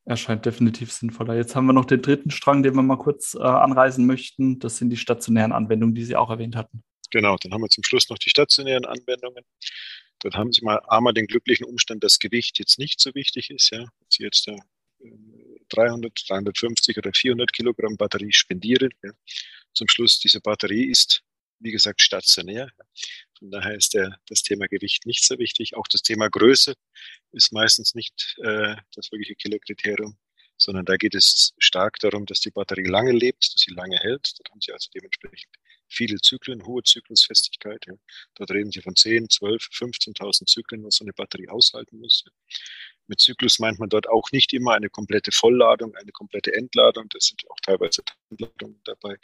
[0.05, 1.35] erscheint definitiv sinnvoller.
[1.35, 4.59] Jetzt haben wir noch den dritten Strang, den wir mal kurz äh, anreißen möchten.
[4.59, 6.83] Das sind die stationären Anwendungen, die Sie auch erwähnt hatten.
[7.11, 9.43] Genau, dann haben wir zum Schluss noch die stationären Anwendungen.
[10.19, 13.71] Dort haben Sie mal einmal den glücklichen Umstand, dass Gewicht jetzt nicht so wichtig ist.
[13.71, 13.79] Ja.
[13.79, 14.57] Wenn Sie jetzt äh,
[15.69, 18.91] 300, 350 oder 400 Kilogramm Batterie spendieren.
[19.03, 19.11] Ja.
[19.73, 21.23] Zum Schluss, diese Batterie ist,
[21.59, 22.69] wie gesagt, stationär.
[23.37, 25.75] Von daher ist der, das Thema Gewicht nicht so wichtig.
[25.75, 26.73] Auch das Thema Größe
[27.31, 30.17] ist meistens nicht äh, das wirkliche Kilokriterium,
[30.57, 34.33] sondern da geht es stark darum, dass die Batterie lange lebt, dass sie lange hält.
[34.39, 35.51] Da haben Sie also dementsprechend
[35.87, 37.85] viele Zyklen, hohe Zyklusfestigkeit.
[37.87, 37.93] Ja.
[38.35, 42.25] Dort reden Sie von 10, 12, 15.000 Zyklen, was so eine Batterie aushalten muss.
[43.07, 47.07] Mit Zyklus meint man dort auch nicht immer eine komplette Vollladung, eine komplette Entladung.
[47.09, 49.17] Das sind auch teilweise Entladungen dabei.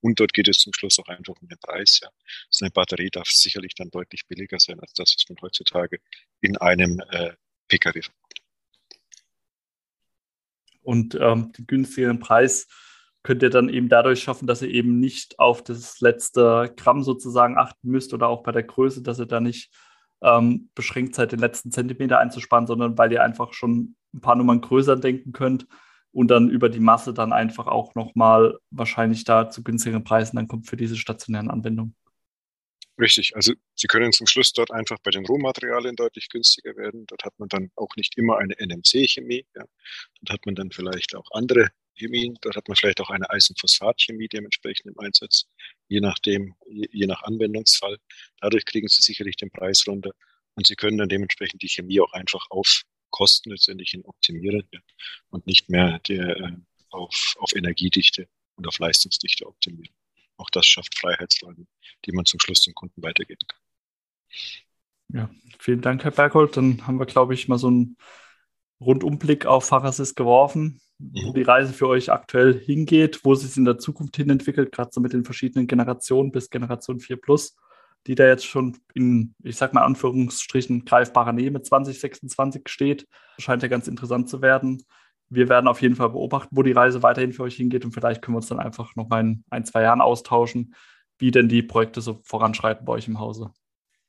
[0.00, 2.00] Und dort geht es zum Schluss auch einfach um den Preis.
[2.02, 2.10] Ja.
[2.50, 6.00] So eine Batterie darf sicherlich dann deutlich billiger sein als das, was man heutzutage
[6.40, 7.34] in einem äh,
[7.68, 8.34] Pkw verbaut.
[10.82, 12.66] Und ähm, den günstigeren Preis
[13.22, 17.58] könnt ihr dann eben dadurch schaffen, dass ihr eben nicht auf das letzte Gramm sozusagen
[17.58, 19.70] achten müsst oder auch bei der Größe, dass ihr da nicht
[20.22, 24.60] ähm, beschränkt seid, den letzten Zentimeter einzusparen, sondern weil ihr einfach schon ein paar Nummern
[24.60, 25.66] größer denken könnt
[26.12, 30.48] und dann über die Masse dann einfach auch nochmal wahrscheinlich da zu günstigeren Preisen dann
[30.48, 31.94] kommt für diese stationären Anwendungen.
[32.98, 37.06] Richtig, also Sie können zum Schluss dort einfach bei den Rohmaterialien deutlich günstiger werden.
[37.06, 39.46] Dort hat man dann auch nicht immer eine NMC-Chemie.
[39.54, 39.64] Ja.
[40.20, 42.38] Dort hat man dann vielleicht auch andere Chemien.
[42.40, 45.46] Dort hat man vielleicht auch eine Eisenphosphat-Chemie dementsprechend im Einsatz,
[45.88, 47.98] je nachdem, je, nach Anwendungsfall.
[48.40, 50.12] Dadurch kriegen Sie sicherlich den Preis runter
[50.54, 54.68] und Sie können dann dementsprechend die Chemie auch einfach auf Kosten letztendlich hin optimieren
[55.30, 56.52] und nicht mehr der, äh,
[56.90, 59.94] auf, auf Energiedichte und auf Leistungsdichte optimieren.
[60.36, 61.66] Auch das schafft Freiheitsräume,
[62.04, 63.60] die man zum Schluss dem Kunden weitergeben kann.
[65.10, 66.56] Ja, vielen Dank, Herr Berghold.
[66.56, 67.96] Dann haben wir, glaube ich, mal so einen
[68.80, 71.34] Rundumblick auf Fahrassist geworfen, wo mhm.
[71.34, 74.90] die Reise für euch aktuell hingeht, wo sie es in der Zukunft hin entwickelt, gerade
[74.92, 77.56] so mit den verschiedenen Generationen bis Generation 4 Plus,
[78.06, 83.06] die da jetzt schon in, ich sag mal, Anführungsstrichen greifbarer Nähe mit 2026 steht.
[83.38, 84.82] Scheint ja ganz interessant zu werden
[85.30, 88.22] wir werden auf jeden Fall beobachten, wo die Reise weiterhin für euch hingeht und vielleicht
[88.22, 90.74] können wir uns dann einfach noch mal in ein, zwei Jahren austauschen,
[91.18, 93.52] wie denn die Projekte so voranschreiten bei euch im Hause.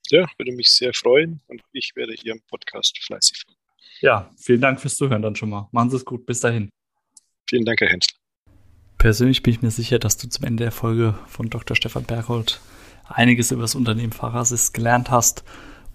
[0.08, 3.60] Ja, würde mich sehr freuen und ich werde hier im Podcast fleißig folgen.
[4.02, 5.68] Ja, vielen Dank fürs Zuhören dann schon mal.
[5.72, 6.26] Machen Sie es gut.
[6.26, 6.70] Bis dahin.
[7.50, 8.16] Vielen Dank, Herr Hensler.
[9.00, 11.76] Persönlich bin ich mir sicher, dass du zum Ende der Folge von Dr.
[11.76, 12.62] Stefan Berghold
[13.08, 15.44] einiges über das Unternehmen Fahrassist gelernt hast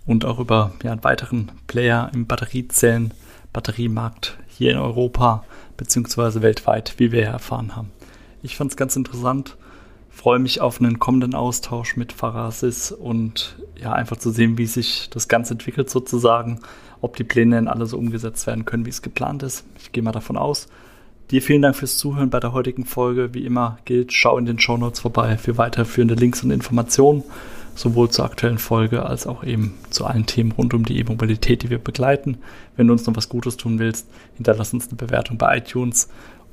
[0.04, 3.14] und auch über ja, einen weiteren Player im Batteriezellen,
[3.52, 5.44] Batteriemarkt hier in Europa
[5.76, 6.42] bzw.
[6.42, 7.92] weltweit, wie wir erfahren haben.
[8.42, 9.56] Ich fand es ganz interessant,
[10.10, 15.08] freue mich auf einen kommenden Austausch mit Farasis und ja, einfach zu sehen, wie sich
[15.10, 16.62] das Ganze entwickelt sozusagen,
[17.00, 19.64] ob die Pläne denn alle so umgesetzt werden können, wie es geplant ist.
[19.78, 20.66] Ich gehe mal davon aus.
[21.30, 23.32] Dir vielen Dank fürs Zuhören bei der heutigen Folge.
[23.32, 27.22] Wie immer gilt, schau in den Show Notes vorbei für weiterführende Links und Informationen,
[27.74, 31.70] sowohl zur aktuellen Folge als auch eben zu allen Themen rund um die E-Mobilität, die
[31.70, 32.38] wir begleiten.
[32.76, 34.06] Wenn du uns noch was Gutes tun willst,
[34.36, 36.08] hinterlass uns eine Bewertung bei iTunes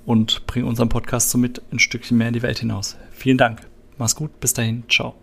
[0.06, 2.98] und bring unseren Podcast somit ein Stückchen mehr in die Welt hinaus.
[3.12, 3.62] Vielen Dank.
[3.98, 4.40] Mach's gut.
[4.40, 4.84] Bis dahin.
[4.90, 5.16] Ciao.